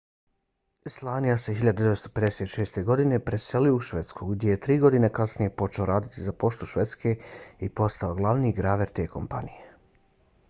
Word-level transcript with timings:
słania 0.91 1.33
se 1.41 1.53
1956. 1.57 2.79
godine 2.87 3.19
preselio 3.27 3.73
u 3.75 3.79
švedsku 3.89 4.27
gdje 4.29 4.49
je 4.55 4.59
tri 4.65 4.77
godine 4.85 5.09
kasnije 5.19 5.55
počeo 5.63 5.85
raditi 5.91 6.23
za 6.29 6.33
poštu 6.45 6.69
švedske 6.71 7.13
i 7.67 7.69
postao 7.81 8.15
glavni 8.21 8.53
graver 8.61 8.89
te 9.01 9.05
kompanije 9.17 9.71